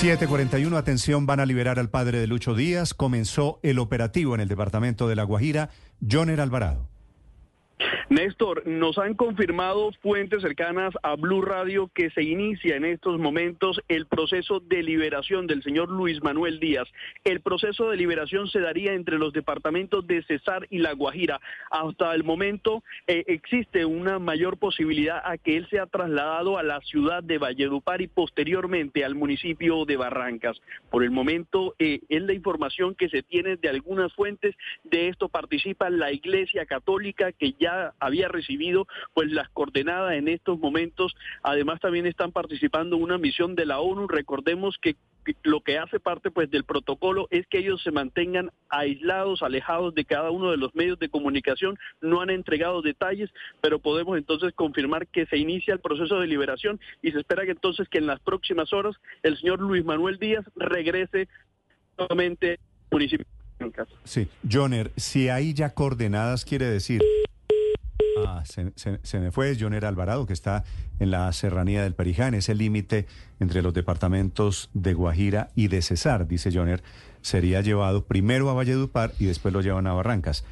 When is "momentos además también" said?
40.58-42.06